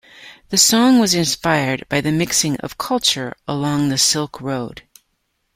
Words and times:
The 0.49 0.57
song 0.57 0.97
was 0.99 1.13
inspired 1.13 1.87
by 1.87 2.01
the 2.01 2.11
mixing 2.11 2.57
of 2.61 2.79
culture 2.79 3.35
along 3.47 3.89
the 3.89 3.99
silk 3.99 4.41
road. 4.41 4.81